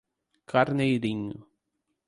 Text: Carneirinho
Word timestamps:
Carneirinho 0.47 1.45